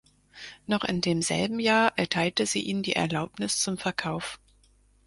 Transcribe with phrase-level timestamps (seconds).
[0.65, 4.39] Noch in demselben Jahr erteilte sie ihnen die Erlaubnis zum Verkauf.